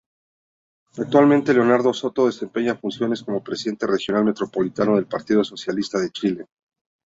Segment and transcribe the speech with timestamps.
[0.97, 6.45] Actualmente Leonardo Soto desempeña funciones como Presidente Regional Metropolitano del Partido Socialista de Chile.